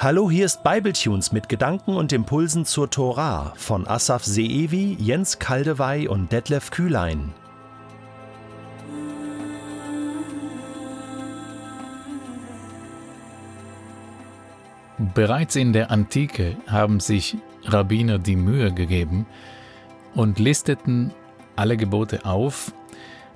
[0.00, 6.06] Hallo, hier ist Bibletunes mit Gedanken und Impulsen zur Tora von Asaf Seevi, Jens Kaldewey
[6.06, 7.34] und Detlef Kühlein.
[15.14, 19.26] Bereits in der Antike haben sich Rabbiner die Mühe gegeben
[20.14, 21.12] und listeten
[21.56, 22.72] alle Gebote auf.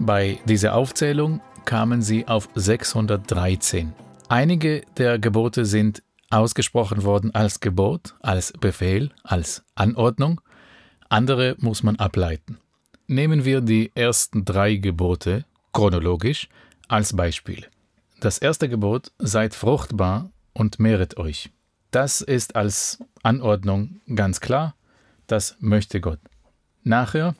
[0.00, 3.92] Bei dieser Aufzählung kamen sie auf 613.
[4.28, 10.40] Einige der Gebote sind ausgesprochen worden als Gebot, als Befehl, als Anordnung,
[11.08, 12.58] andere muss man ableiten.
[13.06, 16.48] Nehmen wir die ersten drei Gebote chronologisch
[16.88, 17.66] als Beispiel.
[18.20, 21.50] Das erste Gebot, seid fruchtbar und mehret euch.
[21.90, 24.74] Das ist als Anordnung ganz klar,
[25.26, 26.20] das möchte Gott.
[26.82, 27.34] Nachher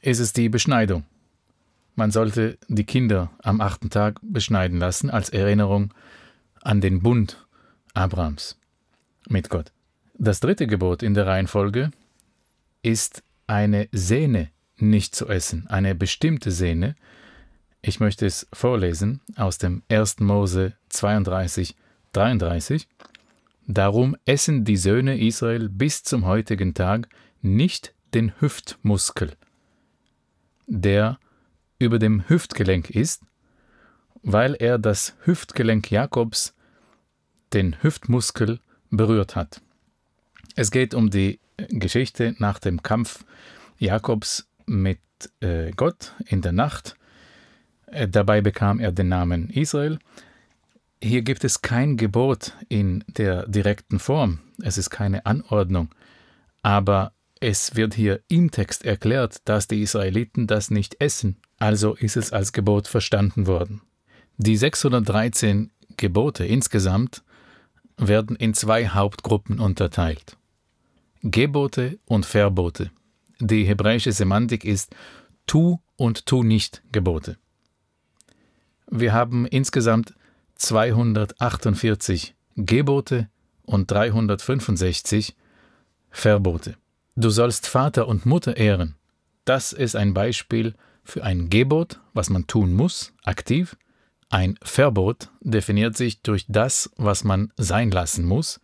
[0.00, 1.04] ist es die Beschneidung.
[1.94, 5.94] Man sollte die Kinder am achten Tag beschneiden lassen als Erinnerung
[6.60, 7.45] an den Bund
[7.96, 8.58] Abrahams
[9.28, 9.72] mit Gott.
[10.18, 11.90] Das dritte Gebot in der Reihenfolge
[12.82, 16.94] ist eine Sehne nicht zu essen, eine bestimmte Sehne.
[17.80, 20.20] Ich möchte es vorlesen aus dem 1.
[20.20, 21.74] Mose 32,
[22.12, 22.86] 33.
[23.66, 27.08] Darum essen die Söhne Israel bis zum heutigen Tag
[27.42, 29.32] nicht den Hüftmuskel,
[30.66, 31.18] der
[31.78, 33.22] über dem Hüftgelenk ist,
[34.22, 36.55] weil er das Hüftgelenk Jakobs
[37.56, 39.62] den Hüftmuskel berührt hat.
[40.56, 43.24] Es geht um die Geschichte nach dem Kampf
[43.78, 45.00] Jakobs mit
[45.40, 46.96] äh, Gott in der Nacht.
[47.86, 49.98] Äh, dabei bekam er den Namen Israel.
[51.02, 55.88] Hier gibt es kein Gebot in der direkten Form, es ist keine Anordnung,
[56.62, 62.16] aber es wird hier im Text erklärt, dass die Israeliten das nicht essen, also ist
[62.18, 63.80] es als Gebot verstanden worden.
[64.36, 67.22] Die 613 Gebote insgesamt
[67.96, 70.36] werden in zwei Hauptgruppen unterteilt.
[71.22, 72.90] Gebote und Verbote.
[73.40, 74.94] Die hebräische Semantik ist
[75.46, 77.36] tu und tu nicht Gebote.
[78.88, 80.14] Wir haben insgesamt
[80.56, 83.28] 248 Gebote
[83.64, 85.36] und 365
[86.10, 86.76] Verbote.
[87.16, 88.94] Du sollst Vater und Mutter ehren.
[89.44, 93.76] Das ist ein Beispiel für ein Gebot, was man tun muss, aktiv,
[94.28, 98.60] ein Verbot definiert sich durch das, was man sein lassen muss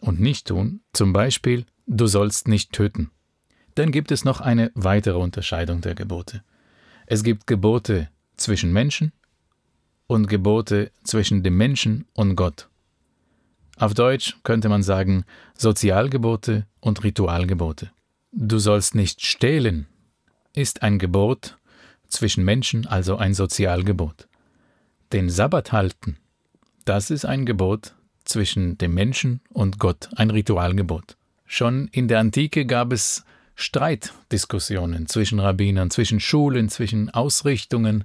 [0.00, 3.10] und nicht tun, zum Beispiel, du sollst nicht töten.
[3.74, 6.42] Dann gibt es noch eine weitere Unterscheidung der Gebote.
[7.06, 9.12] Es gibt Gebote zwischen Menschen
[10.06, 12.68] und Gebote zwischen dem Menschen und Gott.
[13.76, 15.24] Auf Deutsch könnte man sagen
[15.56, 17.90] Sozialgebote und Ritualgebote.
[18.32, 19.86] Du sollst nicht stehlen
[20.54, 21.58] ist ein Gebot
[22.08, 24.28] zwischen Menschen, also ein Sozialgebot.
[25.14, 26.16] Den Sabbat halten,
[26.84, 27.94] das ist ein Gebot
[28.24, 31.16] zwischen dem Menschen und Gott, ein Ritualgebot.
[31.46, 38.02] Schon in der Antike gab es Streitdiskussionen zwischen Rabbinern, zwischen Schulen, zwischen Ausrichtungen.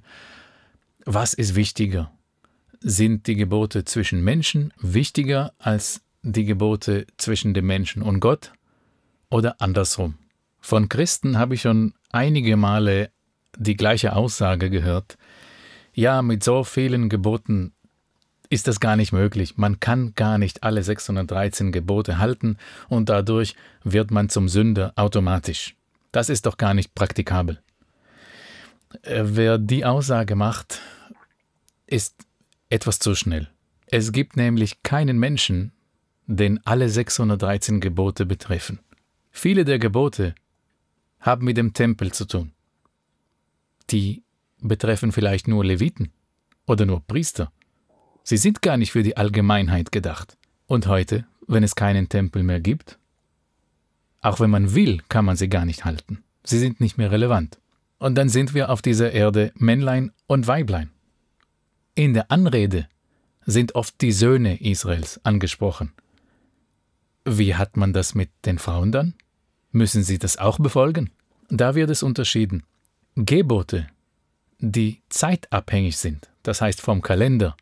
[1.04, 2.12] Was ist wichtiger?
[2.80, 8.52] Sind die Gebote zwischen Menschen wichtiger als die Gebote zwischen dem Menschen und Gott?
[9.32, 10.14] Oder andersrum?
[10.60, 13.10] Von Christen habe ich schon einige Male
[13.58, 15.18] die gleiche Aussage gehört,
[16.00, 17.74] ja, mit so vielen Geboten
[18.50, 19.58] ist das gar nicht möglich.
[19.58, 25.76] Man kann gar nicht alle 613 Gebote halten und dadurch wird man zum Sünder automatisch.
[26.14, 27.62] Das ist doch gar nicht praktikabel.
[29.02, 30.80] Äh, wer die Aussage macht,
[31.86, 32.16] ist
[32.70, 33.50] etwas zu schnell.
[33.86, 35.74] Es gibt nämlich keinen Menschen,
[36.28, 38.80] den alle 613 Gebote betreffen.
[39.32, 40.34] Viele der Gebote
[41.20, 42.54] haben mit dem Tempel zu tun.
[43.90, 44.24] Die
[44.62, 46.12] betreffen vielleicht nur Leviten
[46.66, 47.52] oder nur Priester.
[48.24, 50.38] Sie sind gar nicht für die Allgemeinheit gedacht.
[50.68, 53.00] Und heute, wenn es keinen Tempel mehr gibt?
[54.22, 56.24] Auch wenn man will, kann man sie gar nicht halten.
[56.44, 57.58] Sie sind nicht mehr relevant.
[57.98, 60.92] Und dann sind wir auf dieser Erde Männlein und Weiblein.
[61.96, 62.88] In der Anrede
[63.46, 65.92] sind oft die Söhne Israels angesprochen.
[67.26, 69.16] Wie hat man das mit den Frauen dann?
[69.72, 71.12] Müssen sie das auch befolgen?
[71.50, 72.64] Da wird es unterschieden.
[73.16, 73.88] Gebote
[74.60, 77.56] die zeitabhängig sind, das heißt vom Kalender,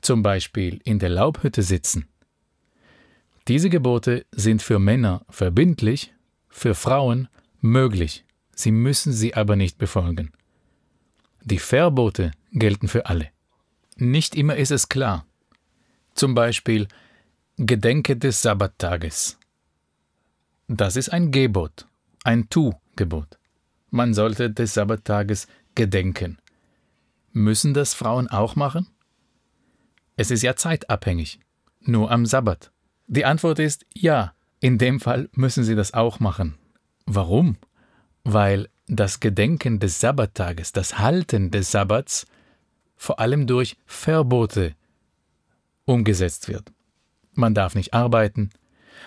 [0.00, 2.08] zum Beispiel in der Laubhütte sitzen.
[3.48, 6.14] Diese Gebote sind für Männer verbindlich,
[6.48, 7.28] für Frauen
[7.60, 8.24] möglich,
[8.54, 10.32] sie müssen sie aber nicht befolgen.
[11.42, 13.28] Die Verbote gelten für alle.
[13.96, 15.26] Nicht immer ist es klar.
[16.14, 16.88] Zum Beispiel
[17.56, 19.38] Gedenke des Sabbattages.
[20.68, 21.86] Das ist ein Gebot,
[22.22, 23.38] ein Tu-Gebot.
[23.90, 26.38] Man sollte des Sabbattages gedenken.
[27.32, 28.88] Müssen das Frauen auch machen?
[30.16, 31.40] Es ist ja zeitabhängig.
[31.80, 32.70] nur am Sabbat?
[33.06, 36.54] Die Antwort ist ja, in dem Fall müssen sie das auch machen.
[37.04, 37.56] Warum?
[38.22, 42.26] Weil das Gedenken des Sabbattages, das Halten des Sabbats
[42.96, 44.74] vor allem durch Verbote
[45.84, 46.72] umgesetzt wird.
[47.32, 48.50] Man darf nicht arbeiten,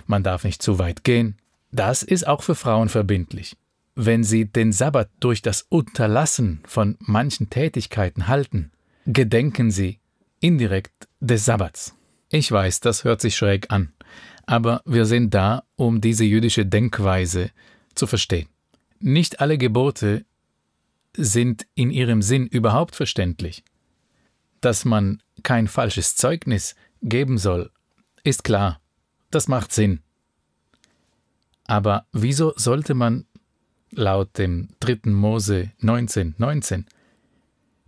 [0.06, 1.38] man darf nicht zu weit gehen.
[1.72, 3.58] Das ist auch für Frauen verbindlich.
[4.00, 8.72] Wenn sie den Sabbat durch das Unterlassen von manchen Tätigkeiten halten,
[9.08, 10.00] gedenken sie
[10.40, 11.96] indirekt des Sabbats.
[12.30, 13.92] Ich weiß, das hört sich schräg an,
[14.46, 17.50] aber wir sind da, um diese jüdische Denkweise
[17.96, 18.48] zu verstehen.
[19.00, 20.26] Nicht alle Gebote
[21.16, 23.64] sind in ihrem Sinn überhaupt verständlich.
[24.62, 27.72] Dass man kein falsches Zeugnis geben soll,
[28.24, 28.80] ist klar,
[29.32, 30.02] das macht Sinn.
[31.64, 33.26] Aber wieso sollte man
[33.92, 35.12] laut dem 3.
[35.12, 36.86] Mose 19, 19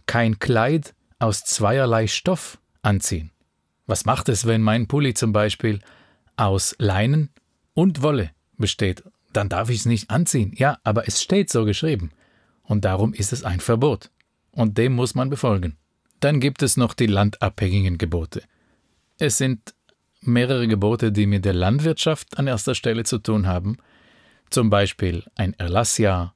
[0.10, 3.30] kein Kleid aus zweierlei Stoff anziehen?
[3.86, 5.82] Was macht es, wenn mein Pulli zum Beispiel
[6.36, 7.30] aus Leinen
[7.76, 9.04] und Wolle besteht?
[9.34, 10.52] Dann darf ich es nicht anziehen.
[10.56, 12.10] Ja, aber es steht so geschrieben.
[12.64, 14.10] Und darum ist es ein Verbot.
[14.52, 15.78] Und dem muss man befolgen.
[16.22, 18.42] Dann gibt es noch die landabhängigen Gebote.
[19.20, 19.76] Es sind
[20.22, 23.78] mehrere Gebote, die mit der Landwirtschaft an erster Stelle zu tun haben,
[24.54, 26.34] zum Beispiel ein Erlassjahr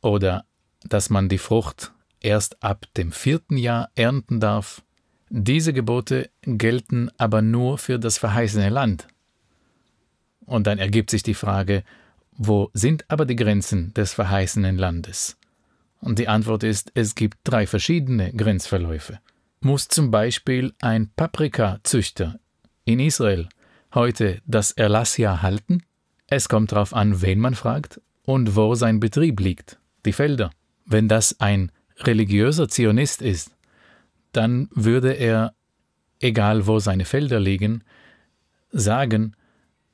[0.00, 0.44] oder
[0.82, 4.82] dass man die Frucht erst ab dem vierten Jahr ernten darf.
[5.28, 9.08] Diese Gebote gelten aber nur für das verheißene Land.
[10.44, 11.82] Und dann ergibt sich die Frage,
[12.32, 15.36] wo sind aber die Grenzen des verheißenen Landes?
[16.00, 19.18] Und die Antwort ist, es gibt drei verschiedene Grenzverläufe.
[19.60, 22.38] Muss zum Beispiel ein Paprikazüchter
[22.84, 23.48] in Israel
[23.94, 25.82] heute das Erlassjahr halten?
[26.28, 30.50] Es kommt darauf an, wen man fragt und wo sein Betrieb liegt, die Felder.
[30.84, 33.56] Wenn das ein religiöser Zionist ist,
[34.32, 35.54] dann würde er,
[36.20, 37.84] egal wo seine Felder liegen,
[38.70, 39.34] sagen,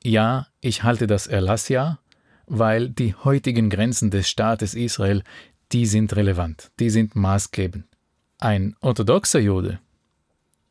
[0.03, 1.99] ja, ich halte das Erlassjahr,
[2.47, 5.23] weil die heutigen Grenzen des Staates Israel,
[5.71, 7.85] die sind relevant, die sind maßgebend.
[8.39, 9.79] Ein orthodoxer Jude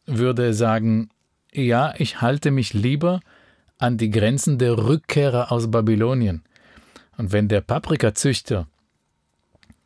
[0.07, 1.09] würde sagen,
[1.53, 3.21] ja, ich halte mich lieber
[3.83, 6.43] an die Grenzen der Rückkehrer aus Babylonien.
[7.17, 8.69] Und wenn der Paprikazüchter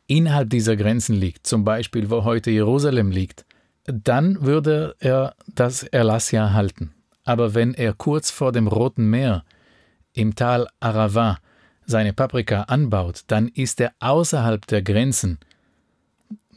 [0.05, 3.45] innerhalb dieser Grenzen liegt, zum Beispiel wo heute Jerusalem liegt,
[3.85, 6.93] dann würde er das Erlassjahr halten.
[7.23, 9.43] Aber wenn er kurz vor dem Roten Meer
[10.13, 11.39] im Tal Arava
[11.85, 15.39] seine Paprika anbaut, dann ist er außerhalb der Grenzen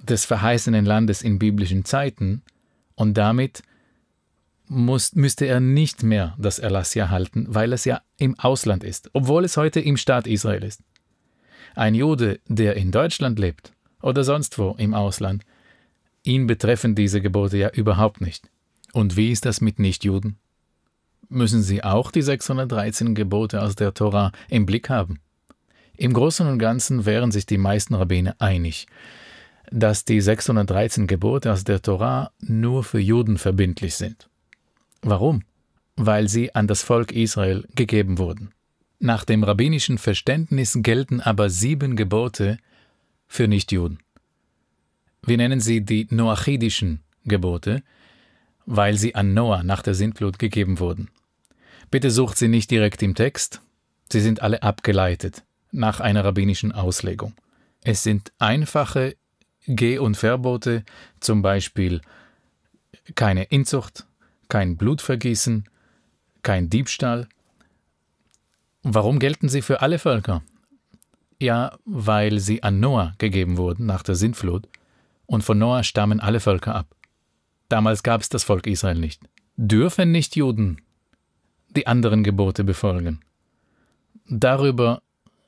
[0.02, 2.42] des verheißenen Landes in biblischen Zeiten
[2.96, 3.62] und damit
[4.70, 9.44] muss, müsste er nicht mehr das Erlassjahr halten, weil es ja im Ausland ist, obwohl
[9.44, 10.80] es heute im Staat Israel ist.
[11.74, 15.44] Ein Jude, der in Deutschland lebt oder sonst wo im Ausland,
[16.22, 18.48] ihn betreffen diese Gebote ja überhaupt nicht.
[18.92, 20.38] Und wie ist das mit Nichtjuden?
[21.28, 25.18] Müssen sie auch die 613 Gebote aus der Tora im Blick haben?
[25.96, 28.86] Im Großen und Ganzen wären sich die meisten Rabbiner einig,
[29.70, 34.29] dass die 613 Gebote aus der Tora nur für Juden verbindlich sind.
[35.02, 35.42] Warum?
[35.96, 38.52] Weil sie an das Volk Israel gegeben wurden.
[38.98, 42.58] Nach dem rabbinischen Verständnis gelten aber sieben Gebote
[43.26, 43.98] für Nichtjuden.
[45.24, 47.82] Wir nennen sie die noachidischen Gebote,
[48.66, 51.10] weil sie an Noah nach der Sintflut gegeben wurden.
[51.90, 53.62] Bitte sucht sie nicht direkt im Text,
[54.10, 57.34] sie sind alle abgeleitet nach einer rabbinischen Auslegung.
[57.82, 59.16] Es sind einfache
[59.66, 60.84] Geh- und Verbote,
[61.20, 62.00] zum Beispiel
[63.14, 64.06] keine Inzucht,
[64.50, 65.64] kein Blutvergießen,
[66.42, 67.26] kein Diebstahl.
[68.82, 70.42] Warum gelten sie für alle Völker?
[71.38, 74.68] Ja, weil sie an Noah gegeben wurden nach der Sintflut,
[75.24, 76.94] und von Noah stammen alle Völker ab.
[77.70, 79.22] Damals gab es das Volk Israel nicht.
[79.56, 80.82] Dürfen nicht Juden
[81.76, 83.20] die anderen Gebote befolgen?
[84.26, 85.02] Darüber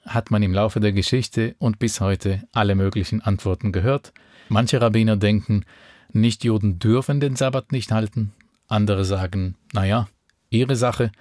[0.06, 4.12] hat man im Laufe der Geschichte und bis heute alle möglichen Antworten gehört.
[4.48, 5.64] Manche Rabbiner denken,
[6.12, 8.32] Nichtjuden dürfen den Sabbat nicht halten,
[8.72, 10.08] andere sagen, naja,
[10.50, 11.12] ihre Sache.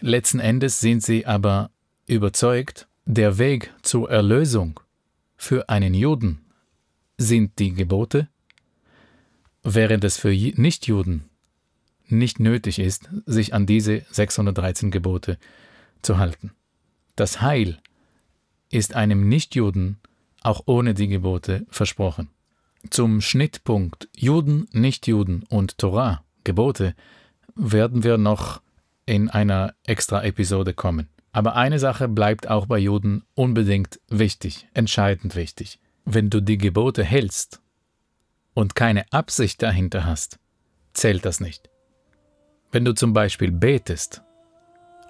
[0.00, 1.70] Letzten Endes sind sie aber
[2.06, 4.80] überzeugt, der Weg zur Erlösung
[5.36, 6.44] für einen Juden
[7.18, 8.28] sind die Gebote,
[9.62, 11.24] während es für Nichtjuden
[12.06, 15.38] nicht nötig ist, sich an diese 613 Gebote
[16.02, 16.52] zu halten.
[17.16, 17.78] Das Heil
[18.70, 19.98] ist einem Nichtjuden
[20.42, 22.28] auch ohne die Gebote versprochen.
[22.90, 26.94] Zum Schnittpunkt Juden, Nichtjuden und Torah Gebote,
[27.54, 28.62] werden wir noch
[29.06, 31.08] in einer extra Episode kommen.
[31.32, 35.80] Aber eine Sache bleibt auch bei Juden unbedingt wichtig, entscheidend wichtig.
[36.04, 37.60] Wenn du die Gebote hältst
[38.54, 40.38] und keine Absicht dahinter hast,
[40.92, 41.70] zählt das nicht.
[42.70, 44.22] Wenn du zum Beispiel betest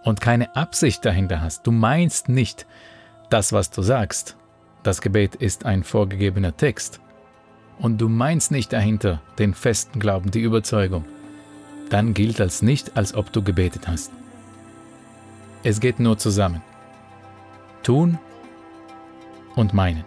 [0.05, 2.67] und keine Absicht dahinter hast, du meinst nicht
[3.31, 4.37] das, was du sagst,
[4.83, 7.01] das Gebet ist ein vorgegebener Text,
[7.79, 11.05] und du meinst nicht dahinter den festen Glauben, die Überzeugung,
[11.93, 14.13] dann gilt als nicht, als ob du gebetet hast.
[15.63, 16.63] Es geht nur zusammen.
[17.83, 18.19] Tun
[19.55, 20.05] und meinen.